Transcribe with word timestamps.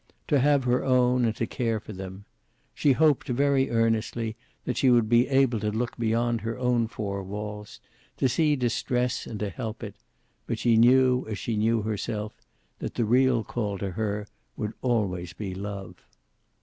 To 0.29 0.39
have 0.39 0.63
her 0.63 0.83
own 0.83 1.25
and 1.25 1.35
to 1.35 1.45
care 1.45 1.79
for 1.79 1.93
them. 1.93 2.25
She 2.73 2.93
hoped, 2.93 3.27
very 3.27 3.69
earnestly, 3.69 4.35
that 4.65 4.77
she 4.77 4.89
would 4.89 5.07
be 5.07 5.27
able 5.27 5.59
to 5.59 5.69
look 5.69 5.95
beyond 5.95 6.41
her 6.41 6.57
own 6.57 6.87
four 6.87 7.21
walls, 7.21 7.79
to 8.17 8.27
see 8.27 8.55
distress 8.55 9.27
and 9.27 9.39
to 9.39 9.51
help 9.51 9.83
it, 9.83 9.93
but 10.47 10.57
she 10.57 10.75
knew, 10.75 11.27
as 11.29 11.37
she 11.37 11.55
knew 11.55 11.83
herself, 11.83 12.35
that 12.79 12.95
the 12.95 13.05
real 13.05 13.43
call 13.43 13.77
to 13.77 13.91
her 13.91 14.25
would 14.57 14.73
always 14.81 15.33
be 15.33 15.53
love. 15.53 15.97